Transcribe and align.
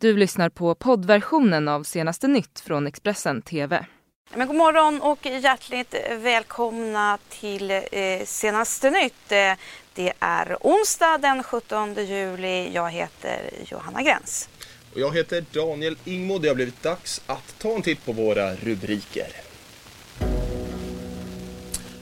Du 0.00 0.16
lyssnar 0.16 0.48
på 0.48 0.74
poddversionen 0.74 1.68
av 1.68 1.82
senaste 1.82 2.28
nytt 2.28 2.60
från 2.60 2.86
Expressen 2.86 3.42
TV. 3.42 3.86
Men 4.34 4.46
god 4.46 4.56
morgon 4.56 5.00
och 5.00 5.26
hjärtligt 5.26 5.94
välkomna 6.10 7.18
till 7.28 7.70
eh, 7.70 7.80
senaste 8.24 8.90
nytt. 8.90 9.32
Eh, 9.32 9.52
det 9.94 10.12
är 10.18 10.56
onsdag 10.60 11.18
den 11.18 11.42
17 11.42 11.94
juli. 11.94 12.70
Jag 12.74 12.90
heter 12.90 13.50
Johanna 13.64 14.02
Gräns. 14.02 14.48
Och 14.94 15.00
jag 15.00 15.14
heter 15.14 15.44
Daniel 15.52 15.96
Ingmo. 16.04 16.38
Det 16.38 16.48
har 16.48 16.54
blivit 16.54 16.82
dags 16.82 17.22
att 17.26 17.58
ta 17.58 17.74
en 17.74 17.82
titt 17.82 18.04
på 18.04 18.12
våra 18.12 18.54
rubriker. 18.54 19.28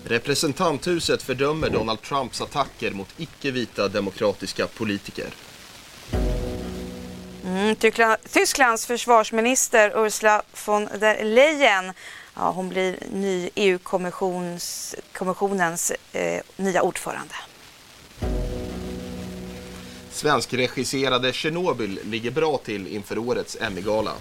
Representanthuset 0.05 1.23
fördömer 1.23 1.71
Donald 1.71 2.03
Trumps 2.03 2.41
attacker 2.41 2.91
mot 2.91 3.15
icke-vita 3.17 3.89
demokratiska 3.89 4.67
politiker. 4.67 5.27
Mm, 7.47 7.77
Tysklands 8.33 8.87
försvarsminister 8.87 9.93
Ursula 9.97 10.43
von 10.67 10.89
der 11.01 11.25
Leyen 11.25 11.93
ja, 12.37 12.51
hon 12.51 12.69
blir 12.69 12.99
ny 13.13 13.51
EU-kommissionens 13.55 15.93
eh, 16.13 16.43
nya 16.57 16.83
ordförande. 16.83 17.35
Svenskregisserade 20.11 21.33
Tjernobyl 21.33 22.01
ligger 22.05 22.31
bra 22.31 22.59
till 22.59 22.87
inför 22.87 23.19
årets 23.19 23.57
Emmy-gala. 23.61 24.13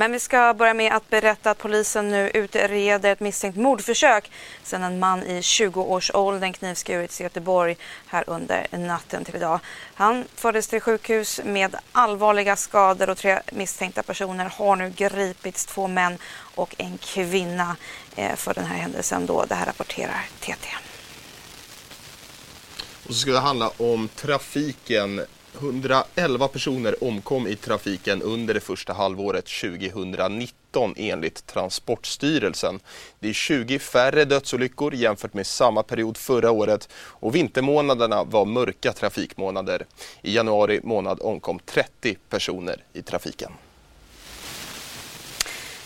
Men 0.00 0.12
vi 0.12 0.20
ska 0.20 0.54
börja 0.54 0.74
med 0.74 0.92
att 0.92 1.10
berätta 1.10 1.50
att 1.50 1.58
polisen 1.58 2.10
nu 2.10 2.30
utreder 2.34 3.12
ett 3.12 3.20
misstänkt 3.20 3.56
mordförsök 3.56 4.30
sedan 4.62 4.82
en 4.82 4.98
man 4.98 5.22
i 5.22 5.40
20-årsåldern 5.40 6.52
knivskurits 6.52 7.20
i 7.20 7.24
Göteborg 7.24 7.76
här 8.06 8.24
under 8.26 8.66
natten 8.70 9.24
till 9.24 9.36
idag. 9.36 9.60
Han 9.94 10.24
fördes 10.34 10.68
till 10.68 10.80
sjukhus 10.80 11.40
med 11.44 11.76
allvarliga 11.92 12.56
skador 12.56 13.10
och 13.10 13.18
tre 13.18 13.40
misstänkta 13.52 14.02
personer 14.02 14.44
har 14.44 14.76
nu 14.76 14.90
gripits, 14.90 15.66
två 15.66 15.86
män 15.86 16.18
och 16.54 16.74
en 16.78 16.98
kvinna 16.98 17.76
eh, 18.16 18.36
för 18.36 18.54
den 18.54 18.64
här 18.64 18.76
händelsen 18.76 19.26
då. 19.26 19.44
Det 19.44 19.54
här 19.54 19.66
rapporterar 19.66 20.28
TT. 20.40 20.68
Och 23.06 23.14
så 23.14 23.20
ska 23.20 23.32
det 23.32 23.40
handla 23.40 23.70
om 23.76 24.08
trafiken 24.08 25.26
111 25.54 26.48
personer 26.48 27.04
omkom 27.04 27.46
i 27.46 27.56
trafiken 27.56 28.22
under 28.22 28.54
det 28.54 28.60
första 28.60 28.92
halvåret 28.92 29.44
2019 29.44 30.94
enligt 30.96 31.46
Transportstyrelsen. 31.46 32.80
Det 33.18 33.28
är 33.28 33.32
20 33.32 33.78
färre 33.78 34.24
dödsolyckor 34.24 34.94
jämfört 34.94 35.34
med 35.34 35.46
samma 35.46 35.82
period 35.82 36.16
förra 36.16 36.50
året 36.50 36.88
och 36.94 37.34
vintermånaderna 37.34 38.24
var 38.24 38.44
mörka 38.44 38.92
trafikmånader. 38.92 39.86
I 40.22 40.34
januari 40.34 40.80
månad 40.82 41.18
omkom 41.22 41.58
30 41.64 42.16
personer 42.28 42.84
i 42.92 43.02
trafiken. 43.02 43.52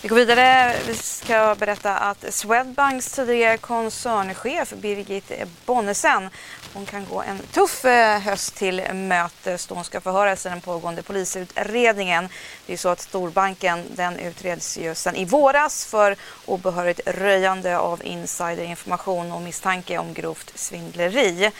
Vi 0.05 0.09
går 0.09 0.17
vidare. 0.17 0.75
Vi 0.87 0.95
ska 0.95 1.57
berätta 1.59 1.97
att 1.97 2.35
Swedbanks 2.35 3.13
tidigare 3.13 3.57
koncernchef 3.57 4.73
Birgit 4.73 5.33
Bonnesen 5.67 6.29
hon 6.73 6.87
kan 6.87 7.07
gå 7.11 7.23
en 7.23 7.39
tuff 7.39 7.85
eh, 7.85 8.21
höst 8.21 8.57
till 8.57 8.83
mötes 8.95 9.67
då 9.67 9.75
hon 9.75 9.85
ska 9.85 10.01
förhöras 10.01 10.47
i 10.47 10.49
den 10.49 10.61
pågående 10.61 11.03
polisutredningen. 11.03 12.29
Det 12.67 12.73
är 12.73 12.77
så 12.77 12.89
att 12.89 13.01
storbanken 13.01 13.85
den 13.97 14.19
utreds 14.19 14.79
ju 14.79 14.95
sedan 14.95 15.17
i 15.17 15.25
våras 15.25 15.85
för 15.85 16.17
obehörigt 16.47 17.01
röjande 17.07 17.79
av 17.79 18.01
insiderinformation 18.05 19.33
och 19.33 19.43
misstanke 19.43 19.99
om 19.99 20.15
grovt 20.15 20.53
svindleri. 20.55 21.51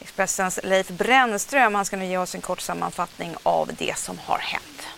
Expressens 0.00 0.60
Leif 0.62 0.88
Brännström 0.88 1.74
han 1.74 1.84
ska 1.84 1.96
nu 1.96 2.06
ge 2.06 2.18
oss 2.18 2.34
en 2.34 2.40
kort 2.40 2.60
sammanfattning 2.60 3.34
av 3.42 3.70
det 3.78 3.98
som 3.98 4.18
har 4.18 4.38
hänt. 4.38 4.88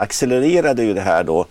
Accelererade 0.00 0.82
ju 0.82 0.94
det 0.94 1.00
här 1.00 1.24
då 1.24 1.46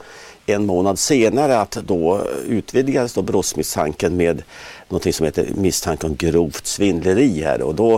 en 0.49 0.65
månad 0.65 0.99
senare 0.99 1.59
att 1.59 1.71
då 1.71 2.21
utvidgades 2.47 3.13
då 3.13 3.21
brottsmisstanken 3.21 4.17
med 4.17 4.43
något 4.89 5.15
som 5.15 5.25
heter 5.25 5.47
misstanke 5.55 6.07
om 6.07 6.15
grovt 6.15 6.65
svindleri 6.65 7.41
här 7.41 7.61
och 7.61 7.75
då 7.75 7.95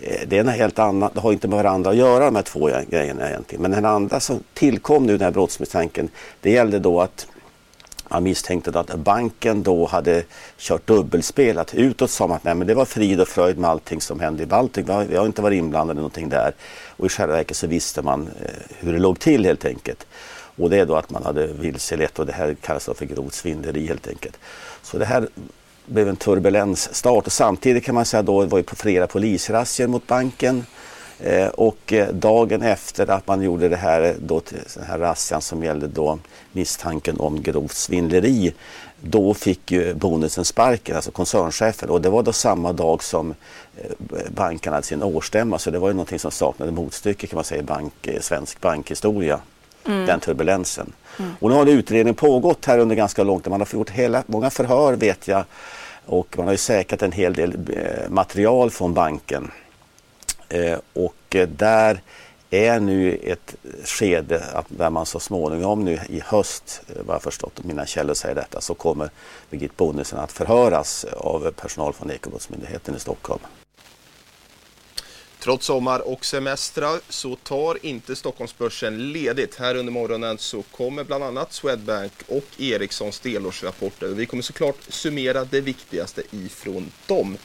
eh, 0.00 0.20
det 0.26 0.36
är 0.36 0.40
en 0.40 0.48
helt 0.48 0.78
annan, 0.78 1.10
det 1.14 1.20
har 1.20 1.32
inte 1.32 1.48
med 1.48 1.56
varandra 1.56 1.90
att 1.90 1.96
göra 1.96 2.24
de 2.24 2.36
här 2.36 2.42
två 2.42 2.70
grejerna 2.90 3.28
egentligen. 3.28 3.62
Men 3.62 3.70
den 3.70 3.84
andra 3.84 4.20
som 4.20 4.40
tillkom 4.54 5.06
nu, 5.06 5.12
den 5.12 5.24
här 5.24 5.32
brottsmisstanken, 5.32 6.08
det 6.40 6.50
gällde 6.50 6.78
då 6.78 7.00
att 7.00 7.26
man 8.12 8.22
misstänkte 8.22 8.80
att 8.80 8.94
banken 8.94 9.62
då 9.62 9.86
hade 9.86 10.22
kört 10.58 10.86
dubbelspel. 10.86 11.58
Att 11.58 11.74
utåt 11.74 12.10
sa 12.10 12.26
man 12.26 12.36
att 12.36 12.44
nej, 12.44 12.54
men 12.54 12.66
det 12.66 12.74
var 12.74 12.84
frid 12.84 13.20
och 13.20 13.28
fröjd 13.28 13.58
med 13.58 13.70
allting 13.70 14.00
som 14.00 14.20
hände 14.20 14.42
i 14.42 14.46
Baltikum. 14.46 15.06
Vi 15.08 15.16
har 15.16 15.26
inte 15.26 15.42
varit 15.42 15.58
inblandade 15.58 15.98
i 15.98 16.02
någonting 16.02 16.28
där. 16.28 16.54
Och 16.96 17.06
i 17.06 17.08
själva 17.08 17.34
verket 17.34 17.56
så 17.56 17.66
visste 17.66 18.02
man 18.02 18.30
eh, 18.42 18.50
hur 18.78 18.92
det 18.92 18.98
låg 18.98 19.18
till 19.18 19.44
helt 19.44 19.64
enkelt. 19.64 20.06
Och 20.56 20.70
det 20.70 20.78
är 20.78 20.86
då 20.86 20.96
att 20.96 21.10
man 21.10 21.22
hade 21.22 21.46
vilselett 21.46 22.18
och 22.18 22.26
det 22.26 22.32
här 22.32 22.56
kallas 22.60 22.88
för 22.94 23.06
grovt 23.06 23.34
svindleri 23.34 23.86
helt 23.86 24.08
enkelt. 24.08 24.38
Så 24.82 24.98
det 24.98 25.04
här 25.04 25.28
blev 25.86 26.08
en 26.08 26.16
turbulens 26.16 26.94
start 26.94 27.26
och 27.26 27.32
samtidigt 27.32 27.84
kan 27.84 27.94
man 27.94 28.04
säga 28.04 28.22
då 28.22 28.44
var 28.44 28.58
det 28.58 28.64
på 28.64 28.76
flera 28.76 29.06
polisrazzior 29.06 29.88
mot 29.88 30.06
banken. 30.06 30.66
Eh, 31.18 31.48
och 31.48 31.92
eh, 31.92 32.08
dagen 32.08 32.62
efter 32.62 33.10
att 33.10 33.26
man 33.26 33.42
gjorde 33.42 33.68
det 33.68 33.76
här, 33.76 34.02
eh, 34.02 34.14
då, 34.18 34.42
den 34.74 34.84
här 34.84 34.98
razzian 34.98 35.42
som 35.42 35.64
gällde 35.64 35.86
då 35.86 36.18
misstanken 36.52 37.20
om 37.20 37.42
grovt 37.42 37.74
svindleri, 37.74 38.54
då 39.00 39.34
fick 39.34 39.70
ju 39.70 39.94
bonusen 39.94 40.44
sparken, 40.44 40.96
alltså 40.96 41.10
koncernchefen. 41.10 41.90
Och 41.90 42.00
det 42.00 42.10
var 42.10 42.22
då 42.22 42.32
samma 42.32 42.72
dag 42.72 43.02
som 43.02 43.34
eh, 43.76 43.90
banken 44.34 44.72
hade 44.72 44.86
sin 44.86 45.02
årsstämma, 45.02 45.58
så 45.58 45.70
det 45.70 45.78
var 45.78 45.88
ju 45.88 45.94
någonting 45.94 46.18
som 46.18 46.30
saknade 46.30 46.72
motstycke 46.72 47.26
kan 47.26 47.36
man 47.36 47.44
säga 47.44 47.60
i 47.60 47.64
bank, 47.64 48.08
svensk 48.20 48.60
bankhistoria 48.60 49.40
mm. 49.86 50.06
den 50.06 50.20
turbulensen. 50.20 50.92
Mm. 51.18 51.30
Och 51.40 51.50
nu 51.50 51.56
har 51.56 51.66
utredningen 51.66 52.14
pågått 52.14 52.64
här 52.64 52.78
under 52.78 52.96
ganska 52.96 53.22
lång 53.22 53.40
tid. 53.40 53.50
Man 53.50 53.60
har 53.60 53.68
gjort 53.72 53.90
hela, 53.90 54.22
många 54.26 54.50
förhör 54.50 54.92
vet 54.92 55.28
jag 55.28 55.44
och 56.06 56.34
man 56.38 56.46
har 56.46 56.52
ju 56.52 56.58
säkrat 56.58 57.02
en 57.02 57.12
hel 57.12 57.34
del 57.34 57.56
eh, 57.76 58.10
material 58.10 58.70
från 58.70 58.94
banken. 58.94 59.50
Eh, 60.48 60.78
och 60.92 61.36
eh, 61.36 61.48
där 61.48 62.00
är 62.50 62.80
nu 62.80 63.14
ett 63.24 63.54
skede 63.84 64.44
att 64.54 64.66
där 64.68 64.90
man 64.90 65.06
så 65.06 65.20
småningom 65.20 65.84
nu 65.84 65.98
i 66.08 66.22
höst, 66.24 66.82
vad 67.06 67.14
jag 67.14 67.22
förstått 67.22 67.64
mina 67.64 67.86
källor 67.86 68.14
säger 68.14 68.34
detta, 68.34 68.60
så 68.60 68.74
kommer 68.74 69.10
Birgit 69.50 69.76
Bonnesen 69.76 70.18
att 70.18 70.32
förhöras 70.32 71.04
av 71.04 71.50
personal 71.50 71.92
från 71.92 72.10
Ekobrottsmyndigheten 72.10 72.96
i 72.96 72.98
Stockholm. 72.98 73.40
Trots 75.42 75.66
sommar 75.66 76.08
och 76.08 76.24
semestrar 76.24 77.00
så 77.08 77.36
tar 77.36 77.86
inte 77.86 78.16
Stockholmsbörsen 78.16 79.12
ledigt. 79.12 79.54
Här 79.54 79.74
under 79.74 79.92
morgonen 79.92 80.38
så 80.38 80.62
kommer 80.62 81.04
bland 81.04 81.24
annat 81.24 81.52
Swedbank 81.52 82.12
och 82.28 82.44
Ericssons 82.58 83.20
delårsrapporter. 83.20 84.08
Vi 84.08 84.26
kommer 84.26 84.42
såklart 84.42 84.76
summera 84.88 85.44
det 85.44 85.60
viktigaste 85.60 86.22
ifrån 86.30 86.92
dem. 87.06 87.36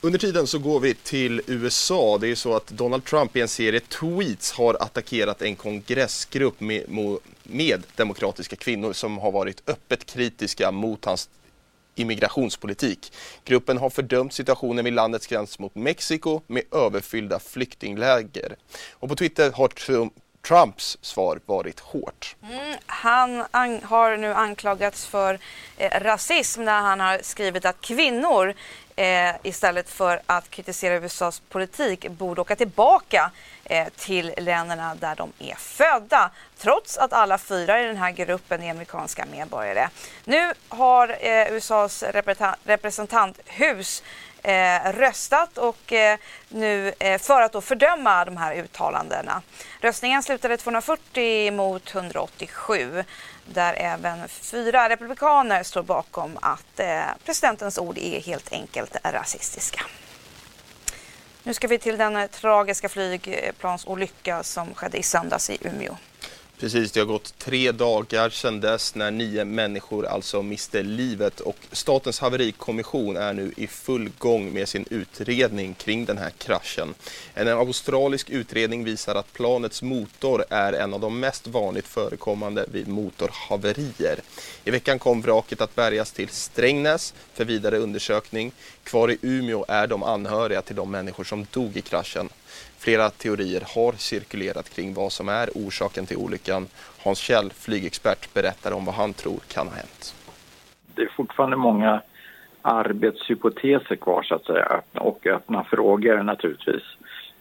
Under 0.00 0.18
tiden 0.18 0.46
så 0.46 0.58
går 0.58 0.80
vi 0.80 0.94
till 0.94 1.40
USA. 1.46 2.18
Det 2.18 2.28
är 2.28 2.34
så 2.34 2.56
att 2.56 2.66
Donald 2.66 3.04
Trump 3.04 3.36
i 3.36 3.40
en 3.40 3.48
serie 3.48 3.80
tweets 3.80 4.52
har 4.52 4.76
attackerat 4.80 5.42
en 5.42 5.56
kongressgrupp 5.56 6.60
med, 6.60 6.84
med 7.42 7.82
demokratiska 7.96 8.56
kvinnor 8.56 8.92
som 8.92 9.18
har 9.18 9.32
varit 9.32 9.62
öppet 9.66 10.06
kritiska 10.06 10.70
mot 10.70 11.04
hans 11.04 11.28
immigrationspolitik. 11.94 13.12
Gruppen 13.44 13.78
har 13.78 13.90
fördömt 13.90 14.32
situationen 14.32 14.84
vid 14.84 14.94
landets 14.94 15.26
gräns 15.26 15.58
mot 15.58 15.74
Mexiko 15.74 16.40
med 16.46 16.62
överfyllda 16.74 17.38
flyktingläger. 17.38 18.56
Och 18.92 19.08
på 19.08 19.16
Twitter 19.16 19.52
har 19.52 19.68
Trump 19.68 20.12
Trumps 20.48 20.98
svar 21.00 21.40
varit 21.46 21.80
hårt. 21.80 22.36
Mm, 22.42 22.78
han 22.86 23.44
har 23.82 24.16
nu 24.16 24.34
anklagats 24.34 25.06
för 25.06 25.38
eh, 25.76 26.00
rasism 26.00 26.64
när 26.64 26.80
han 26.80 27.00
har 27.00 27.18
skrivit 27.22 27.64
att 27.64 27.80
kvinnor 27.80 28.54
eh, 28.96 29.30
istället 29.42 29.90
för 29.90 30.20
att 30.26 30.50
kritisera 30.50 30.94
USAs 30.94 31.40
politik 31.40 32.08
borde 32.08 32.40
åka 32.40 32.56
tillbaka 32.56 33.30
eh, 33.64 33.88
till 33.96 34.34
länderna 34.36 34.94
där 34.94 35.16
de 35.16 35.32
är 35.38 35.54
födda 35.54 36.30
trots 36.58 36.96
att 36.96 37.12
alla 37.12 37.38
fyra 37.38 37.82
i 37.82 37.86
den 37.86 37.96
här 37.96 38.10
gruppen 38.10 38.62
är 38.62 38.70
amerikanska 38.70 39.26
medborgare. 39.30 39.88
Nu 40.24 40.52
har 40.68 41.16
eh, 41.20 41.52
USAs 41.52 42.04
representanthus 42.64 44.02
eh, 44.44 44.92
röstat 44.92 45.58
och 45.58 45.92
eh, 45.92 46.18
nu 46.48 46.92
eh, 46.98 47.18
för 47.18 47.42
att 47.42 47.52
då 47.52 47.60
fördöma 47.60 48.24
de 48.24 48.36
här 48.36 48.54
uttalandena. 48.54 49.42
Röstningen 49.80 50.22
slutade 50.22 50.56
240 50.56 51.52
mot 51.52 51.94
187 51.94 53.04
där 53.46 53.74
även 53.74 54.28
fyra 54.28 54.88
republikaner 54.88 55.62
står 55.62 55.82
bakom 55.82 56.38
att 56.42 56.80
eh, 56.80 57.02
presidentens 57.24 57.78
ord 57.78 57.98
är 57.98 58.20
helt 58.20 58.52
enkelt 58.52 58.96
rasistiska. 59.04 59.80
Nu 61.42 61.54
ska 61.54 61.68
vi 61.68 61.78
till 61.78 61.96
den 61.96 62.16
eh, 62.16 62.26
tragiska 62.26 62.88
flygplansolycka 62.88 64.42
som 64.42 64.74
skedde 64.74 64.98
i 64.98 65.02
söndags 65.02 65.50
i 65.50 65.58
Umeå. 65.60 65.96
Precis, 66.58 66.92
det 66.92 67.00
har 67.00 67.06
gått 67.06 67.38
tre 67.38 67.72
dagar 67.72 68.30
sedan 68.30 68.60
dess 68.60 68.94
när 68.94 69.10
nio 69.10 69.44
människor 69.44 70.06
alltså 70.06 70.42
miste 70.42 70.82
livet 70.82 71.40
och 71.40 71.56
Statens 71.72 72.20
haverikommission 72.20 73.16
är 73.16 73.32
nu 73.32 73.52
i 73.56 73.66
full 73.66 74.10
gång 74.18 74.52
med 74.52 74.68
sin 74.68 74.84
utredning 74.90 75.74
kring 75.74 76.04
den 76.04 76.18
här 76.18 76.30
kraschen. 76.30 76.94
En 77.34 77.48
australisk 77.48 78.30
utredning 78.30 78.84
visar 78.84 79.14
att 79.14 79.32
planets 79.32 79.82
motor 79.82 80.44
är 80.50 80.72
en 80.72 80.94
av 80.94 81.00
de 81.00 81.20
mest 81.20 81.46
vanligt 81.46 81.86
förekommande 81.88 82.66
vid 82.72 82.88
motorhaverier. 82.88 84.20
I 84.64 84.70
veckan 84.70 84.98
kom 84.98 85.20
vraket 85.22 85.60
att 85.60 85.74
bärgas 85.74 86.12
till 86.12 86.28
Strängnäs 86.28 87.14
för 87.34 87.44
vidare 87.44 87.78
undersökning. 87.78 88.52
Kvar 88.84 89.10
i 89.10 89.18
Umeå 89.22 89.64
är 89.68 89.86
de 89.86 90.02
anhöriga 90.02 90.62
till 90.62 90.76
de 90.76 90.90
människor 90.90 91.24
som 91.24 91.46
dog 91.50 91.76
i 91.76 91.80
kraschen. 91.80 92.28
Flera 92.84 93.10
teorier 93.10 93.62
har 93.74 93.92
cirkulerat 93.92 94.74
kring 94.74 94.94
vad 94.94 95.12
som 95.12 95.28
är 95.28 95.48
orsaken 95.54 96.06
till 96.06 96.16
olyckan. 96.16 96.66
Hans 97.04 97.18
Kjell, 97.18 97.50
flygexpert, 97.50 98.34
berättar 98.34 98.72
om 98.72 98.84
vad 98.84 98.94
han 98.94 99.12
tror 99.12 99.40
kan 99.48 99.68
ha 99.68 99.74
hänt. 99.74 100.14
Det 100.94 101.02
är 101.02 101.08
fortfarande 101.16 101.56
många 101.56 102.02
arbetshypoteser 102.62 103.96
kvar 103.96 104.22
så 104.22 104.34
att 104.34 104.44
säga 104.44 104.82
och 104.92 105.26
öppna 105.26 105.64
frågor 105.64 106.22
naturligtvis. 106.22 106.82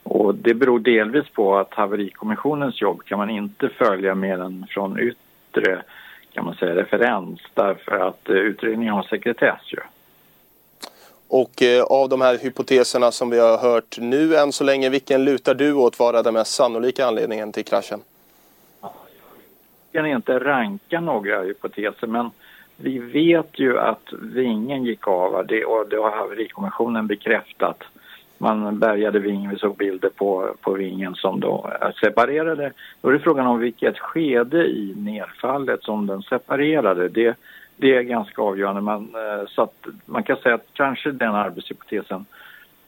Och 0.03 0.35
det 0.35 0.53
beror 0.53 0.79
delvis 0.79 1.29
på 1.29 1.57
att 1.57 1.73
haverikommissionens 1.73 2.81
jobb 2.81 3.05
kan 3.05 3.17
man 3.17 3.29
inte 3.29 3.69
följa 3.69 4.15
mer 4.15 4.39
än 4.41 4.65
från 4.69 4.99
yttre 4.99 5.83
kan 6.33 6.45
man 6.45 6.55
säga, 6.55 6.75
referens 6.75 7.41
därför 7.53 7.99
att 8.07 8.29
eh, 8.29 8.35
utredningen 8.35 8.93
har 8.93 9.03
sekretess 9.03 9.61
ju. 9.67 9.79
Och 11.35 11.61
eh, 11.61 11.83
av 11.83 12.09
de 12.09 12.21
här 12.21 12.37
hypoteserna 12.37 13.11
som 13.11 13.29
vi 13.29 13.39
har 13.39 13.57
hört 13.57 13.97
nu 13.99 14.35
än 14.35 14.51
så 14.51 14.63
länge, 14.63 14.89
vilken 14.89 15.25
lutar 15.25 15.53
du 15.53 15.73
åt 15.73 15.99
vara 15.99 16.23
den 16.23 16.33
mest 16.33 16.51
sannolika 16.51 17.05
anledningen 17.05 17.51
till 17.51 17.65
kraschen? 17.65 17.99
Jag 18.81 18.91
kan 20.03 20.05
inte 20.05 20.39
ranka 20.39 20.99
några 21.01 21.41
hypoteser 21.41 22.07
men 22.07 22.31
vi 22.77 22.99
vet 22.99 23.59
ju 23.59 23.79
att 23.79 24.13
vingen 24.21 24.83
gick 24.83 25.07
av 25.07 25.33
och 25.33 25.45
det, 25.45 25.65
och 25.65 25.89
det 25.89 25.97
har 25.97 26.11
haverikommissionen 26.11 27.07
bekräftat. 27.07 27.83
Man 28.37 28.79
bärgade 28.79 29.19
vingen, 29.19 29.51
vi 29.51 29.57
såg 29.57 29.77
bilder 29.77 30.09
på, 30.09 30.55
på 30.61 30.73
vingen 30.73 31.15
som 31.15 31.39
då 31.39 31.71
eh, 31.81 31.91
separerade. 32.03 32.71
Då 33.01 33.09
är 33.09 33.13
det 33.13 33.19
frågan 33.19 33.47
om 33.47 33.59
vilket 33.59 33.99
skede 33.99 34.65
i 34.65 34.93
nedfallet 34.97 35.83
som 35.83 36.07
den 36.07 36.21
separerade. 36.21 37.09
Det 37.09 37.35
det 37.77 37.95
är 37.97 38.01
ganska 38.01 38.41
avgörande. 38.41 38.81
Man, 38.81 39.15
eh, 39.15 39.47
så 39.47 39.61
att 39.61 39.85
man 40.05 40.23
kan 40.23 40.37
säga 40.37 40.55
att 40.55 40.67
kanske 40.73 41.11
den 41.11 41.35
arbetshypotesen, 41.35 42.25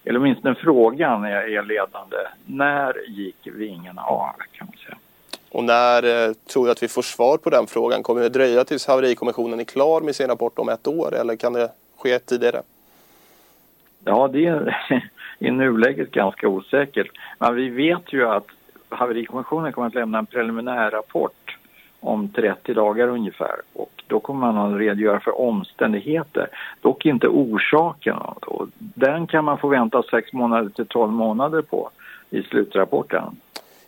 eller 0.04 0.20
åtminstone 0.20 0.56
frågan, 0.56 1.24
är, 1.24 1.58
är 1.58 1.64
ledande. 1.64 2.18
När 2.46 3.10
gick 3.10 3.48
vingarna 3.48 4.02
av? 4.02 4.36
kan 4.52 4.68
man 4.68 4.78
säga. 4.86 4.98
Och 5.52 5.64
när 5.64 6.28
eh, 6.28 6.34
tror 6.34 6.66
du 6.66 6.72
att 6.72 6.84
vi 6.84 6.88
får 6.88 7.02
svar 7.02 7.38
på 7.38 7.50
den 7.50 7.68
frågan? 7.68 8.04
Kommer 8.04 8.22
det 8.22 8.30
dröja 8.30 8.64
tills 8.64 8.88
haverikommissionen 8.88 9.60
är 9.60 9.64
klar 9.64 10.02
med 10.02 10.16
sin 10.16 10.28
rapport 10.28 10.60
om 10.60 10.70
ett 10.70 10.88
år 10.88 11.16
eller 11.16 11.36
kan 11.36 11.54
det 11.54 11.72
ske 11.98 12.20
tidigare? 12.20 12.62
Ja, 14.04 14.28
det 14.28 14.46
är 14.46 14.78
i 15.40 15.52
nuläget 15.52 16.12
ganska 16.12 16.48
osäkert. 16.48 17.08
Men 17.40 17.56
vi 17.56 17.70
vet 17.70 18.14
ju 18.14 18.28
att 18.28 18.48
haverikommissionen 18.90 19.74
kommer 19.74 19.88
att 19.88 19.96
lämna 19.96 20.18
en 20.18 20.26
preliminär 20.26 20.92
rapport 20.92 21.58
om 22.00 22.30
30 22.30 22.74
dagar 22.74 23.08
ungefär. 23.08 23.56
Då 24.08 24.20
kommer 24.20 24.52
man 24.52 24.74
att 24.74 24.80
redogöra 24.80 25.20
för 25.20 25.42
omständigheter, 25.42 26.48
dock 26.82 27.06
inte 27.06 27.28
orsaken. 27.28 28.18
Och 28.42 28.68
den 28.78 29.28
kan 29.28 29.46
man 29.46 29.58
få 29.58 29.68
vänta 29.68 30.04
6 30.12 30.34
månader 30.34 30.70
till 30.70 30.88
12 30.88 31.12
månader 31.12 31.62
på 31.62 31.90
i 32.30 32.44
slutrapporten. 32.44 33.24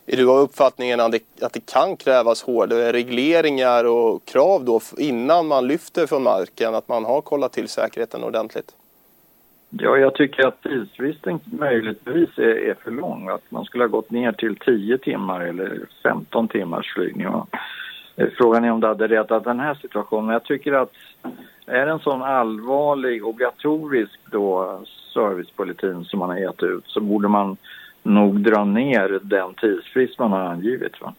Är 0.06 0.16
du 0.16 0.30
av 0.30 0.38
uppfattningen 0.38 1.00
att 1.00 1.12
det, 1.12 1.42
att 1.42 1.52
det 1.52 1.72
kan 1.72 1.96
krävas 1.96 2.42
hårdare 2.42 2.92
regleringar 2.92 3.84
och 3.84 4.24
krav 4.24 4.64
då 4.64 4.80
innan 4.98 5.46
man 5.46 5.66
lyfter 5.66 6.06
från 6.06 6.22
marken, 6.22 6.74
att 6.74 6.88
man 6.88 7.04
har 7.04 7.20
kollat 7.20 7.52
till 7.52 7.68
säkerheten 7.68 8.24
ordentligt? 8.24 8.72
Ja, 9.70 9.96
jag 9.96 10.14
tycker 10.14 10.46
att 10.46 10.62
tidsfristen 10.62 11.40
möjligtvis 11.44 12.38
är, 12.38 12.68
är 12.70 12.74
för 12.74 12.90
lång. 12.90 13.28
Att 13.28 13.50
man 13.50 13.64
skulle 13.64 13.84
ha 13.84 13.88
gått 13.88 14.10
ner 14.10 14.32
till 14.32 14.56
10 14.56 14.98
timmar 14.98 15.40
eller 15.40 15.80
15 16.02 16.48
timmars 16.48 16.92
flygning. 16.94 17.26
Eh, 17.26 17.44
Eh, 18.18 18.28
frågan 18.38 18.64
är 18.64 18.70
om 18.70 18.80
det 18.80 18.86
hade 18.86 19.08
räddat 19.08 19.44
den 19.44 19.60
här 19.60 19.74
situationen. 19.74 20.32
Jag 20.32 20.44
tycker 20.44 20.72
att 20.72 20.92
är 21.66 21.86
det 21.86 21.92
en 21.92 21.98
sån 21.98 22.22
allvarlig 22.22 23.26
obligatorisk 23.26 24.18
då 24.30 24.80
servicepolitik 25.14 26.10
som 26.10 26.18
man 26.18 26.28
har 26.28 26.38
gett 26.38 26.62
ut 26.62 26.84
så 26.86 27.00
borde 27.00 27.28
man 27.28 27.56
nog 28.02 28.40
dra 28.40 28.64
ner 28.64 29.20
den 29.22 29.54
tidsfrist 29.54 30.18
man 30.18 30.32
har 30.32 30.40
angivit. 30.40 31.00
Va? 31.00 31.14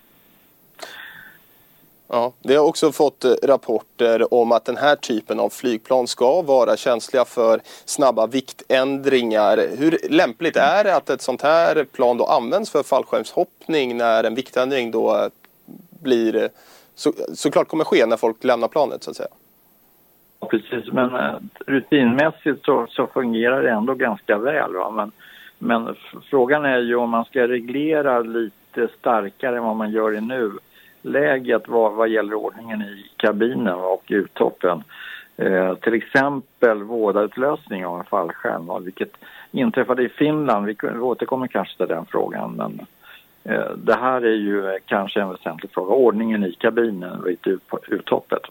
Ja, 2.12 2.34
vi 2.44 2.56
har 2.56 2.66
också 2.66 2.92
fått 2.92 3.25
eh, 3.25 3.31
rapporter 3.44 4.34
om 4.34 4.52
att 4.52 4.66
den 4.66 4.78
här 4.78 4.95
typen 4.95 5.40
av 5.40 5.50
flygplan 5.50 6.07
ska 6.07 6.42
vara 6.42 6.78
känsliga 6.78 7.25
för 7.25 7.62
snabba 7.86 8.28
viktändringar. 8.28 9.68
Hur 9.78 9.98
lämpligt 10.10 10.56
är 10.56 10.84
det 10.84 10.95
att 10.95 11.10
ett 11.10 11.22
sånt 11.22 11.42
här 11.42 11.84
plan 11.84 12.18
då 12.18 12.25
används 12.25 12.72
för 12.72 12.84
fallskärmshoppning 12.84 13.98
när 13.98 14.24
en 14.24 14.36
viktändring 14.36 14.92
då 14.92 15.16
eh, 15.16 15.28
blir 16.02 16.50
så, 17.00 17.13
såklart 17.34 17.68
kommer 17.68 17.84
ske 17.84 18.06
när 18.06 18.18
folk 18.18 18.44
lämnar 18.44 18.68
planet 18.68 19.04
så 19.04 19.12
att 19.12 19.18
säga. 19.18 19.30
Precis, 20.50 20.92
men 20.92 21.16
eh, 21.16 21.36
rutinmässigt 21.68 22.66
så, 22.66 22.88
så, 22.90 23.07
fungerar 23.07 23.63
det 23.63 23.69
ändå 23.69 23.94
ganska 23.94 24.38
väl. 24.38 24.74
Va? 24.74 24.92
Men, 24.92 25.12
men 25.57 25.96
frågan 26.30 26.66
är 26.66 26.80
ju 26.80 26.96
om 26.96 27.10
man 27.10 27.25
ska 27.25 27.48
reglera 27.48 28.19
lite 28.19 28.88
starkare 29.00 29.57
än 29.57 29.63
vad 29.63 29.75
man 29.75 29.92
gör 29.92 30.16
i 30.16 30.22
nu 30.22 30.51
läget 31.01 31.68
vad, 31.68 31.94
vad 31.94 32.10
gäller 32.10 32.34
ordningen 32.34 32.81
i 32.81 33.06
kabinen 33.18 33.80
och 33.80 34.04
uttoppen. 34.07 34.84
Eh, 35.38 35.75
till 35.75 35.94
exempel 35.94 36.84
vådarutlösning 36.84 37.86
av 37.86 38.00
en 38.00 38.06
fallskärm, 38.06 38.84
vilket 38.84 39.18
inträffade 39.52 40.04
i 40.04 40.10
Finland. 40.10 40.66
Vi, 40.66 40.75
vi 40.81 41.00
återkommer 41.00 41.48
kanske 41.48 41.78
till 41.78 41.88
den 41.88 42.06
frågan. 42.06 42.52
Men 42.52 42.86
Eh, 42.99 42.99
Eh, 43.50 43.72
det 43.72 43.96
här 43.96 44.22
är 44.22 44.36
ju 44.36 44.68
eh, 44.68 44.75
kanske 44.86 45.22
en 45.22 45.30
väsentlig 45.30 45.72
fråga, 45.72 45.94
ordningen 45.94 46.44
i 46.44 46.51
kabinen 46.51 47.24
vid 47.24 47.60
uthoppet. 47.88 48.42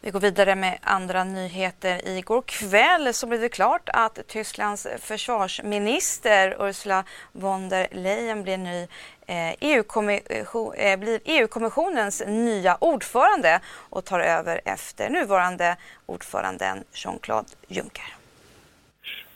Vi 0.00 0.10
går 0.10 0.20
vidare 0.20 0.54
med 0.54 0.78
andra 0.82 1.24
nyheter. 1.24 2.08
Igår 2.08 2.42
kväll 2.42 3.14
så 3.14 3.26
blev 3.26 3.40
det 3.40 3.48
klart 3.48 3.88
att 3.92 4.18
Tysklands 4.26 4.86
försvarsminister 4.98 6.56
Ursula 6.68 7.04
von 7.32 7.68
der 7.68 7.88
Leyen 7.90 8.42
blir, 8.42 8.58
ny, 8.58 8.88
eh, 9.26 9.54
EU-kommission, 9.60 10.74
eh, 10.74 10.98
blir 10.98 11.20
EU-kommissionens 11.24 12.22
nya 12.26 12.76
ordförande 12.80 13.60
och 13.90 14.04
tar 14.04 14.20
över 14.20 14.60
efter 14.64 15.10
nuvarande 15.10 15.76
ordföranden 16.06 16.84
Jean-Claude 16.92 17.48
Juncker. 17.68 18.21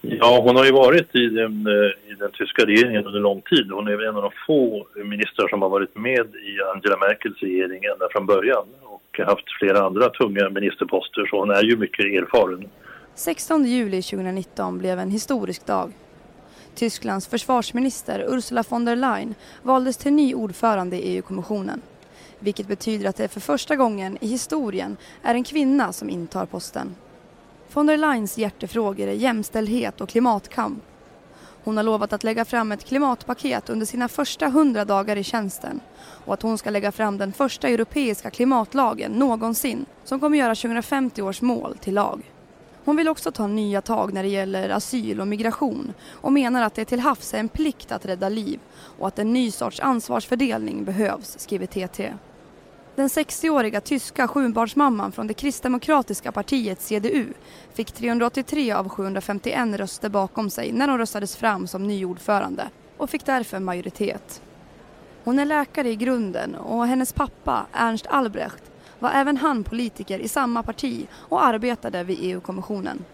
Ja, 0.09 0.41
hon 0.43 0.57
har 0.57 0.65
ju 0.65 0.73
varit 0.73 1.15
i 1.15 1.27
den, 1.27 1.67
eh, 1.67 2.13
i 2.13 2.15
den 2.19 2.31
tyska 2.33 2.67
regeringen 2.67 3.07
under 3.07 3.21
lång 3.21 3.43
tid. 3.43 3.71
Hon 3.71 3.89
är 3.89 4.09
en 4.09 4.17
av 4.17 4.23
de 4.23 4.31
få 4.47 4.87
ministrar 5.05 5.49
som 5.49 5.63
har 5.63 5.69
varit 5.69 5.97
med 5.97 6.27
i 6.35 6.63
Angela 6.75 6.97
Merkels 6.97 7.41
regering 7.41 7.85
ända 7.85 8.09
från 8.11 8.27
början 8.27 8.67
och 8.83 9.21
haft 9.27 9.59
flera 9.59 9.87
andra 9.87 10.09
tunga 10.09 10.51
ministerposter, 10.51 11.27
så 11.31 11.41
hon 11.41 11.51
är 11.51 11.63
ju 11.63 11.77
mycket 11.77 12.05
erfaren. 12.05 12.69
16 13.15 13.65
juli 13.65 14.03
2019 14.03 14.79
blev 14.79 14.99
en 14.99 15.11
historisk 15.11 15.67
dag. 15.67 15.93
Tysklands 16.75 17.29
försvarsminister 17.29 18.27
Ursula 18.29 18.65
von 18.69 18.85
der 18.85 18.97
Leyen 18.97 19.35
valdes 19.63 19.97
till 19.97 20.13
ny 20.13 20.35
ordförande 20.35 20.97
i 20.97 21.17
EU-kommissionen. 21.17 21.83
Vilket 22.39 22.69
betyder 22.69 23.09
att 23.09 23.17
det 23.17 23.29
för 23.29 23.41
första 23.41 23.77
gången 23.77 24.19
i 24.21 24.27
historien 24.27 24.97
är 25.23 25.35
en 25.35 25.45
kvinna 25.45 25.93
som 25.93 26.11
intar 26.11 26.47
posten. 26.47 26.95
Von 27.73 27.87
der 27.87 27.97
Leins 27.97 28.39
hjärtefrågor 28.39 29.09
är 29.09 29.13
jämställdhet 29.13 30.01
och 30.01 30.09
klimatkamp. 30.09 30.83
Hon 31.65 31.77
har 31.77 31.85
lovat 31.85 32.13
att 32.13 32.25
lägga 32.25 32.45
fram 32.45 32.73
ett 32.73 32.85
klimatpaket 32.85 33.71
under 33.71 33.87
sina 33.87 34.09
första 34.09 34.49
hundra 34.49 34.85
dagar 34.85 35.17
i 35.17 35.25
tjänsten 35.25 35.81
och 36.25 36.35
att 36.35 36.43
hon 36.43 36.59
ska 36.59 36.71
lägga 36.71 36.93
fram 36.93 37.19
den 37.19 37.33
första 37.33 37.69
europeiska 37.69 38.31
klimatlagen 38.31 39.13
någonsin 39.13 39.87
som 40.05 40.21
kommer 40.21 40.39
göra 40.39 40.55
2050 40.55 41.23
års 41.23 41.43
mål 41.43 41.77
till 41.81 41.95
lag. 41.95 42.33
Hon 42.85 42.97
vill 42.97 43.09
också 43.09 43.33
ta 43.33 43.47
nya 43.47 43.83
tag 43.83 44.13
när 44.13 44.23
det 44.23 44.29
gäller 44.29 44.69
asyl 44.69 45.21
och 45.21 45.29
migration 45.29 45.93
och 46.09 46.33
menar 46.33 46.63
att 46.63 46.75
det 46.75 46.85
till 46.85 47.01
havs 47.01 47.35
är 47.35 47.39
en 47.39 47.49
plikt 47.49 47.93
att 47.93 48.07
rädda 48.07 48.29
liv 48.29 48.61
och 48.99 49.09
att 49.09 49.19
en 49.19 49.33
ny 49.33 49.51
sorts 49.51 49.81
ansvarsfördelning 49.81 50.85
behövs, 50.85 51.39
skriver 51.39 51.67
TT. 51.67 52.13
Den 52.97 53.09
60-åriga 53.09 53.81
tyska 53.81 54.29
sjubarnsmamman 54.29 55.13
från 55.13 55.27
det 55.27 55.35
kristdemokratiska 55.35 56.33
partiet 56.33 56.83
CDU 56.83 57.27
fick 57.75 57.93
383 57.93 58.73
av 58.73 58.89
751 58.89 59.79
röster 59.79 60.09
bakom 60.09 60.51
sig 60.51 60.73
när 60.73 60.89
hon 60.89 60.99
röstades 60.99 61.37
fram 61.37 61.67
som 61.67 61.87
ny 61.87 62.05
ordförande 62.05 62.69
och 62.97 63.11
fick 63.11 63.27
därför 63.27 63.59
majoritet. 63.59 64.43
Hon 65.25 65.39
är 65.39 65.45
läkare 65.45 65.89
i 65.89 65.97
grunden 65.97 66.55
och 66.55 66.87
hennes 66.87 67.13
pappa 67.13 67.67
Ernst 67.73 68.07
Albrecht 68.07 68.63
var 68.99 69.11
även 69.11 69.37
han 69.37 69.65
politiker 69.65 70.19
i 70.19 70.29
samma 70.29 70.63
parti 70.63 71.07
och 71.13 71.45
arbetade 71.45 72.05
vid 72.05 72.19
EU-kommissionen. 72.21 73.05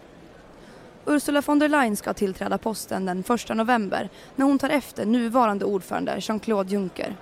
Ursula 1.05 1.41
von 1.41 1.59
der 1.59 1.69
Leyen 1.69 1.97
ska 1.97 2.13
tillträda 2.13 2.57
posten 2.57 3.05
den 3.05 3.19
1 3.19 3.55
november 3.55 4.09
när 4.35 4.45
hon 4.45 4.59
tar 4.59 4.69
efter 4.69 5.05
nuvarande 5.05 5.65
ordförande 5.65 6.15
Jean-Claude 6.19 6.71
Juncker. 6.71 7.15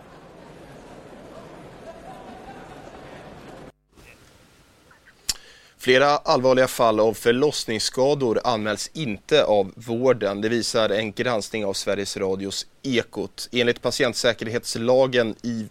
Flera 5.81 6.17
allvarliga 6.17 6.67
fall 6.67 6.99
av 6.99 7.13
förlossningsskador 7.13 8.41
anmäls 8.43 8.91
inte 8.93 9.43
av 9.43 9.71
vården. 9.75 10.41
Det 10.41 10.49
visar 10.49 10.89
en 10.89 11.11
granskning 11.11 11.65
av 11.65 11.73
Sveriges 11.73 12.17
Radios 12.17 12.65
Ekot. 12.83 13.49
Enligt 13.51 13.81
patientsäkerhetslagen 13.81 15.35
i, 15.43 15.65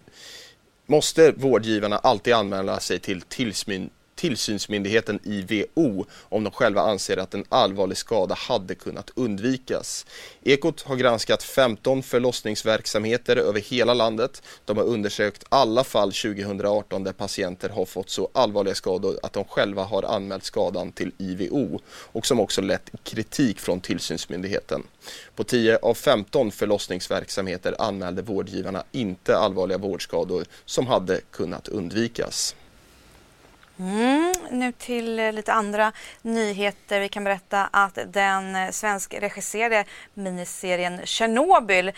måste 0.87 1.33
vårdgivarna 1.33 1.99
alltid 1.99 2.35
anmäla 2.35 2.81
sig 2.81 2.99
till 2.99 3.21
tillsyn, 3.21 3.91
tillsynsmyndigheten 4.21 5.19
IVO 5.23 6.07
om 6.29 6.45
de 6.45 6.53
själva 6.53 6.81
anser 6.81 7.17
att 7.17 7.35
en 7.35 7.45
allvarlig 7.49 7.97
skada 7.97 8.35
hade 8.35 8.75
kunnat 8.75 9.11
undvikas. 9.15 10.07
Ekot 10.43 10.83
har 10.83 10.97
granskat 10.97 11.43
15 11.43 12.03
förlossningsverksamheter 12.03 13.37
över 13.37 13.61
hela 13.61 13.95
landet. 13.95 14.43
De 14.65 14.77
har 14.77 14.85
undersökt 14.85 15.45
alla 15.49 15.85
fall 15.85 16.13
2018 16.13 17.05
där 17.05 17.13
patienter 17.13 17.69
har 17.69 17.85
fått 17.85 18.11
så 18.11 18.29
allvarliga 18.33 18.75
skador 18.75 19.19
att 19.23 19.33
de 19.33 19.45
själva 19.45 19.85
har 19.85 20.03
anmält 20.03 20.45
skadan 20.45 20.93
till 20.93 21.13
IVO 21.19 21.81
och 21.87 22.27
som 22.27 22.41
också 22.41 22.61
lett 22.61 22.91
kritik 23.05 23.61
från 23.61 23.81
tillsynsmyndigheten. 23.81 24.83
På 25.37 25.45
10 25.45 25.79
av 25.83 25.95
15 25.95 26.51
förlossningsverksamheter 26.51 27.75
anmälde 27.79 28.23
vårdgivarna 28.23 28.85
inte 28.93 29.37
allvarliga 29.37 29.79
vårdskador 29.79 30.45
som 30.65 30.87
hade 30.87 31.21
kunnat 31.31 31.69
undvikas. 31.69 32.55
Mm, 33.81 34.33
nu 34.51 34.73
till 34.73 35.19
eh, 35.19 35.33
lite 35.33 35.53
andra 35.53 35.93
nyheter. 36.23 37.01
Vi 37.01 37.09
kan 37.09 37.25
berätta 37.25 37.67
att 37.67 37.99
den 38.07 38.57
eh, 38.57 38.71
svenskregisserade 38.71 39.85
miniserien 40.15 41.01
Tjernobyl 41.05 41.93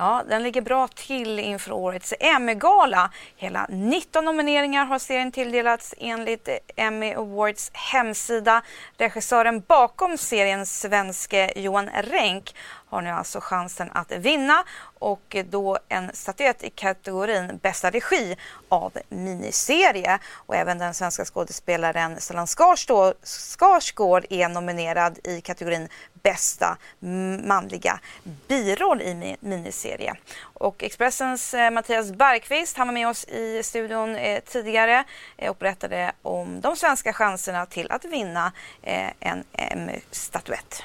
Ja, 0.00 0.22
den 0.28 0.42
ligger 0.42 0.60
bra 0.60 0.88
till 0.88 1.38
inför 1.38 1.72
årets 1.72 2.14
Emmy-gala. 2.20 3.10
Hela 3.36 3.66
19 3.68 4.24
nomineringar 4.24 4.84
har 4.84 4.98
serien 4.98 5.32
tilldelats 5.32 5.94
enligt 5.98 6.48
Emmy 6.76 7.14
Awards 7.14 7.70
hemsida. 7.72 8.62
Regissören 8.96 9.60
bakom 9.60 10.18
serien, 10.18 10.66
svenske 10.66 11.52
Johan 11.56 11.88
Renck, 11.88 12.54
har 12.90 13.02
nu 13.02 13.10
alltså 13.10 13.38
chansen 13.42 13.90
att 13.92 14.12
vinna 14.12 14.64
och 14.98 15.36
då 15.50 15.78
en 15.88 16.10
statyett 16.14 16.62
i 16.62 16.70
kategorin 16.70 17.58
bästa 17.62 17.90
regi 17.90 18.36
av 18.68 18.92
miniserie. 19.08 20.18
Och 20.32 20.56
även 20.56 20.78
den 20.78 20.94
svenska 20.94 21.24
skådespelaren 21.24 22.20
Stellan 22.20 22.46
Skarsgård 22.46 24.26
är 24.30 24.48
nominerad 24.48 25.18
i 25.24 25.40
kategorin 25.40 25.88
bästa 26.22 26.78
manliga 27.44 28.00
biroll 28.48 29.02
i 29.02 29.36
miniserie. 29.40 30.14
Och 30.42 30.84
Expressens 30.84 31.54
eh, 31.54 31.70
Mattias 31.70 32.12
Bergqvist, 32.12 32.76
han 32.76 32.86
var 32.86 32.94
med 32.94 33.08
oss 33.08 33.24
i 33.24 33.62
studion 33.62 34.16
eh, 34.16 34.40
tidigare 34.40 35.04
eh, 35.36 35.50
och 35.50 35.56
berättade 35.56 36.12
om 36.22 36.60
de 36.60 36.76
svenska 36.76 37.12
chanserna 37.12 37.66
till 37.66 37.86
att 37.90 38.04
vinna 38.04 38.52
eh, 38.82 39.10
en 39.20 39.44
Emmy-statyett. 39.52 40.82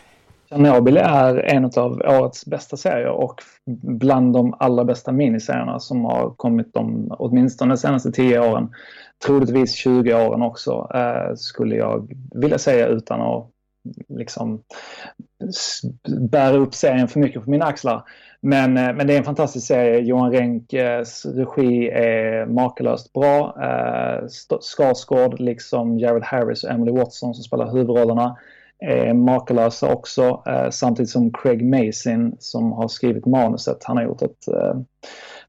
Chernobyl 0.49 0.97
är 0.97 1.35
en 1.35 1.65
av 1.65 2.01
årets 2.05 2.45
bästa 2.45 2.77
serier 2.77 3.09
och 3.09 3.41
bland 3.81 4.33
de 4.33 4.55
allra 4.59 4.85
bästa 4.85 5.11
miniserierna 5.11 5.79
som 5.79 6.05
har 6.05 6.29
kommit 6.29 6.73
de 6.73 7.07
åtminstone 7.11 7.73
de 7.73 7.77
senaste 7.77 8.11
tio 8.11 8.39
åren. 8.39 8.69
Troligtvis 9.25 9.73
20 9.73 10.13
åren 10.13 10.41
också, 10.41 10.91
eh, 10.93 11.35
skulle 11.35 11.75
jag 11.75 12.13
vilja 12.31 12.57
säga 12.57 12.87
utan 12.87 13.21
att 13.21 13.52
liksom 14.09 14.63
bära 16.29 16.57
upp 16.57 16.73
serien 16.73 17.07
för 17.07 17.19
mycket 17.19 17.43
på 17.43 17.51
mina 17.51 17.65
axlar. 17.65 18.03
Men, 18.41 18.77
eh, 18.77 18.93
men 18.93 19.07
det 19.07 19.13
är 19.13 19.17
en 19.17 19.23
fantastisk 19.23 19.67
serie. 19.67 19.99
Johan 19.99 20.31
Renks 20.31 21.25
regi 21.25 21.89
är 21.89 22.45
makalöst 22.45 23.13
bra. 23.13 23.55
Eh, 23.61 24.27
Skarsgård 24.59 25.39
liksom 25.39 25.99
Jared 25.99 26.23
Harris 26.23 26.63
och 26.63 26.71
Emily 26.71 26.91
Watson 26.91 27.33
som 27.33 27.43
spelar 27.43 27.71
huvudrollerna 27.71 28.37
är 28.79 29.13
makalösa 29.13 29.93
också. 29.93 30.43
Eh, 30.47 30.69
samtidigt 30.69 31.09
som 31.09 31.33
Craig 31.33 31.65
Mason 31.65 32.35
som 32.39 32.71
har 32.71 32.87
skrivit 32.87 33.25
manuset, 33.25 33.83
han 33.83 33.97
har 33.97 34.03
gjort 34.03 34.21
ett 34.21 34.47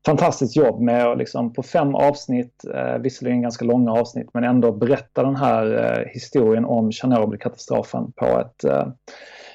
fantastiskt 0.07 0.57
jobb 0.57 0.81
med 0.81 1.07
att 1.07 1.19
liksom 1.19 1.53
på 1.53 1.63
fem 1.63 1.95
avsnitt, 1.95 2.65
eh, 2.75 2.99
visserligen 2.99 3.43
ganska 3.43 3.65
långa 3.65 3.93
avsnitt, 3.93 4.29
men 4.33 4.45
ändå 4.45 4.73
berätta 4.73 5.23
den 5.23 5.37
här 5.37 5.67
eh, 5.77 6.09
historien 6.13 6.65
om 6.65 6.93
Tjernobylkatastrofen 6.93 8.13
på 8.13 8.27
ett 8.27 8.65
eh, 8.65 8.87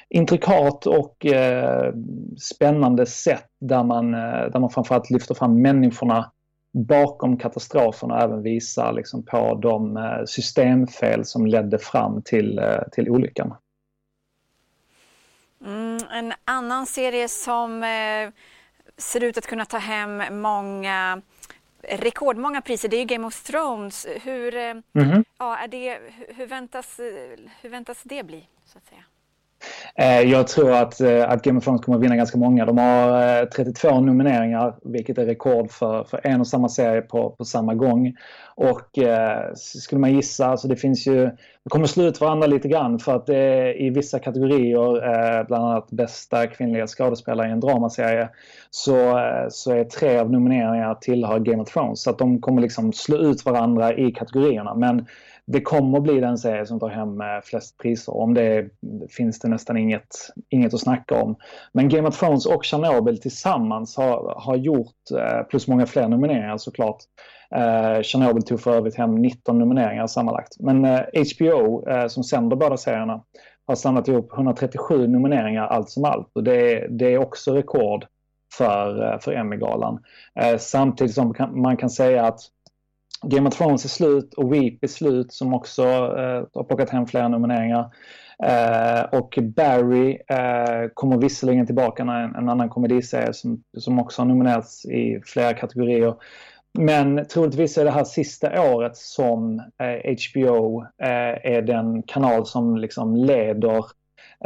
intrikat 0.10 0.86
och 0.86 1.26
eh, 1.26 1.94
spännande 2.38 3.06
sätt 3.06 3.50
där 3.60 3.84
man, 3.84 4.14
eh, 4.14 4.52
där 4.52 4.60
man 4.60 4.70
framförallt 4.70 5.10
lyfter 5.10 5.36
fram 5.36 5.62
människorna 5.62 6.32
bakom 6.72 7.38
katastrofen 7.38 8.12
och 8.12 8.22
även 8.22 8.42
visar 8.42 8.94
liksom 8.94 9.26
på 9.26 9.56
de 9.56 9.98
eh, 9.98 10.26
systemfel 10.26 11.26
som 11.26 11.46
ledde 11.46 11.80
fram 11.80 12.22
till, 12.22 12.60
eh, 12.60 12.82
till 12.92 13.10
olyckan. 13.10 13.54
Mm, 15.66 15.98
en 16.12 16.34
annan 16.46 16.86
serie 16.86 17.28
som 17.28 17.84
eh, 17.84 18.30
ser 19.00 19.24
ut 19.24 19.38
att 19.38 19.48
kunna 19.48 19.66
ta 19.66 19.78
hem 19.78 20.42
många 20.42 21.22
rekordmånga 21.82 22.62
priser, 22.62 22.90
det 22.90 22.98
är 22.98 23.06
Game 23.06 23.28
of 23.28 23.44
Thrones. 23.44 24.08
Hur, 24.22 24.56
mm 24.56 24.84
-hmm. 24.94 25.24
ja, 25.38 25.58
är 25.58 25.68
det, 25.68 26.00
hur, 26.28 26.48
väntas, 26.48 27.00
hur 27.62 27.70
väntas 27.70 28.02
det 28.04 28.24
bli? 28.24 28.48
så 28.66 28.78
att 28.78 28.88
säga? 28.88 29.04
Eh, 29.96 30.22
jag 30.22 30.48
tror 30.48 30.72
att, 30.72 31.02
eh, 31.02 31.30
att 31.30 31.44
Game 31.44 31.58
of 31.58 31.64
Thrones 31.64 31.82
kommer 31.82 31.98
att 31.98 32.04
vinna 32.04 32.16
ganska 32.16 32.38
många. 32.38 32.66
De 32.66 32.78
har 32.78 33.40
eh, 33.42 33.46
32 33.46 34.00
nomineringar, 34.00 34.76
vilket 34.84 35.18
är 35.18 35.26
rekord 35.26 35.72
för, 35.72 36.04
för 36.04 36.22
en 36.24 36.40
och 36.40 36.48
samma 36.48 36.70
serie 36.70 37.02
på, 37.02 37.30
på 37.30 37.46
samma 37.46 37.74
gång. 37.74 38.16
Och 38.56 38.98
eh, 38.98 39.54
skulle 39.56 40.02
man 40.02 40.14
gissa, 40.14 40.48
alltså 40.48 40.68
det 40.68 40.76
finns 40.76 41.08
ju, 41.08 41.26
det 41.64 41.70
kommer 41.70 41.88
slå 41.88 42.04
ut 42.04 42.22
varandra 42.22 42.48
lite 42.48 42.68
grann 42.68 43.00
för 43.00 43.16
att 43.16 43.26
det 43.26 43.38
är 43.38 43.82
i 43.82 43.90
vissa 43.90 44.20
kategorier, 44.20 44.96
eh, 44.96 45.48
bland 45.48 45.66
annat 45.66 45.92
bästa 45.92 46.48
kvinnliga 46.48 46.88
skådespelare 46.88 47.48
i 47.48 47.52
en 47.52 47.60
dramaserie, 47.60 48.30
så, 48.70 49.20
så 49.50 49.72
är 49.72 49.84
tre 49.84 50.18
av 50.18 50.32
nomineringarna 50.32 50.96
tillhör 50.96 51.40
Game 51.40 51.62
of 51.62 51.70
Thrones. 51.70 52.02
Så 52.02 52.10
att 52.10 52.18
de 52.18 52.42
kommer 52.42 52.62
liksom 52.62 52.94
slå 52.94 53.18
ut 53.18 53.46
varandra 53.46 53.94
i 53.94 54.12
kategorierna. 54.12 54.76
Men 54.76 55.06
det 55.52 55.62
kommer 55.62 55.98
att 55.98 56.04
bli 56.04 56.20
den 56.20 56.38
serie 56.38 56.66
som 56.66 56.80
tar 56.80 56.90
hem 56.90 57.22
eh, 57.22 57.28
flest 57.44 57.78
priser. 57.78 58.18
Om 58.18 58.34
det 58.34 58.70
finns 59.10 59.40
det 59.40 59.48
nästan 59.48 59.78
inget, 59.78 60.16
inget 60.50 60.74
att 60.74 60.80
snacka 60.80 61.22
om. 61.22 61.36
Men 61.72 61.90
Game 61.90 62.08
of 62.08 62.20
Thrones 62.20 62.46
och 62.46 62.66
Chernobyl 62.66 63.22
tillsammans 63.22 63.98
har, 63.98 64.34
har 64.38 64.56
gjort, 64.56 64.96
eh, 65.18 65.44
plus 65.50 65.68
många 65.68 65.86
fler 65.86 66.08
nomineringar 66.08 66.58
såklart. 66.58 66.98
Eh, 67.56 68.02
Chernobyl 68.02 68.44
tog 68.44 68.62
för 68.62 68.72
övrigt 68.72 68.96
hem 68.96 69.16
19 69.16 69.60
nomineringar 69.60 70.08
sammanlagt. 70.08 70.60
Men 70.60 70.86
eh, 70.86 71.02
HBO 71.36 71.90
eh, 71.90 72.08
som 72.08 72.24
sänder 72.24 72.56
båda 72.56 72.78
serierna 72.78 73.24
har 73.68 73.76
samlat 73.76 74.08
ihop 74.08 74.34
137 74.34 75.08
nomineringar 75.08 75.68
allt 75.68 75.90
som 75.90 76.06
allt. 76.06 76.32
Och 76.34 76.44
det, 76.44 76.88
det 76.90 77.14
är 77.14 77.18
också 77.18 77.54
rekord 77.54 78.06
för, 78.54 79.14
eh, 79.14 79.20
för 79.20 79.34
Emmy-galan. 79.34 80.04
Eh, 80.40 80.58
samtidigt 80.58 81.14
som 81.16 81.36
man 81.54 81.78
kan 81.78 81.90
säga 81.90 82.26
att 82.26 82.40
Game 83.22 83.48
of 83.48 83.58
Thrones 83.58 83.86
är 83.86 83.90
slut 83.90 84.34
och 84.34 84.54
Weep 84.54 84.84
är 84.84 84.88
slut 84.88 85.34
som 85.34 85.54
också 85.54 85.84
eh, 85.84 86.44
har 86.54 86.64
plockat 86.64 86.90
hem 86.90 87.08
flera 87.08 87.28
nomineringar. 87.28 87.90
Eh, 88.44 89.20
och 89.20 89.40
Barry 89.42 90.12
eh, 90.28 90.90
kommer 90.94 91.18
visserligen 91.18 91.66
tillbaka 91.66 92.04
när 92.04 92.24
en, 92.24 92.36
en 92.36 92.50
annan 92.50 92.70
komediserie 92.70 93.34
som, 93.34 93.64
som 93.78 94.00
också 94.00 94.22
har 94.22 94.28
nominerats 94.28 94.86
i 94.86 95.22
flera 95.26 95.54
kategorier. 95.54 96.16
Men 96.74 97.26
troligtvis 97.28 97.78
är 97.78 97.86
det 97.86 97.92
här 97.92 98.04
sista 98.04 98.62
året 98.74 98.98
som 98.98 99.60
eh, 99.60 100.16
HBO 100.18 100.82
eh, 100.82 101.54
är 101.54 101.62
den 101.62 102.04
kanal 102.04 102.46
som 102.46 102.78
liksom 102.78 103.16
leder 103.16 103.78
eh, 103.78 103.84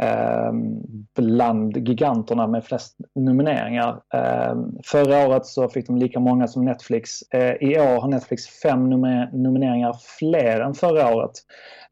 Ehm, 0.00 0.82
bland 1.16 1.76
giganterna 1.76 2.46
med 2.46 2.64
flest 2.64 2.96
nomineringar. 3.14 4.00
Ehm, 4.14 4.78
förra 4.84 5.28
året 5.28 5.46
så 5.46 5.68
fick 5.68 5.86
de 5.86 5.96
lika 5.96 6.20
många 6.20 6.48
som 6.48 6.64
Netflix. 6.64 7.22
Eh, 7.22 7.54
I 7.60 7.80
år 7.80 8.00
har 8.00 8.08
Netflix 8.08 8.46
fem 8.62 8.90
nomineringar 9.32 9.96
fler 10.18 10.60
än 10.60 10.74
förra 10.74 11.14
året. 11.14 11.32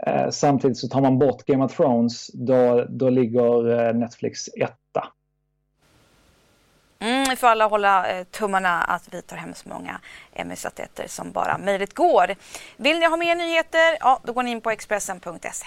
Eh, 0.06 0.30
samtidigt 0.30 0.78
så 0.78 0.88
tar 0.88 1.00
man 1.00 1.18
bort 1.18 1.44
Game 1.44 1.64
of 1.64 1.76
Thrones, 1.76 2.30
då, 2.34 2.86
då 2.88 3.10
ligger 3.10 3.80
eh, 3.88 3.94
Netflix 3.94 4.48
etta. 4.48 5.08
Mm, 6.98 7.24
vi 7.30 7.36
får 7.36 7.46
alla 7.46 7.66
hålla 7.66 8.10
eh, 8.10 8.24
tummarna 8.24 8.82
att 8.82 9.14
vi 9.14 9.22
tar 9.22 9.36
hem 9.36 9.54
så 9.54 9.68
många 9.68 10.00
Emmy-statyetter 10.32 11.06
som 11.08 11.32
bara 11.32 11.58
möjligt 11.58 11.94
går. 11.94 12.34
Vill 12.76 12.98
ni 12.98 13.06
ha 13.06 13.16
mer 13.16 13.34
nyheter? 13.34 13.96
Ja, 14.00 14.20
då 14.22 14.32
går 14.32 14.42
ni 14.42 14.50
in 14.50 14.60
på 14.60 14.70
Expressen.se. 14.70 15.66